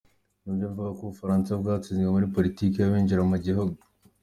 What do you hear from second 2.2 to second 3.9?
politiki y’abinjira mu gihugu.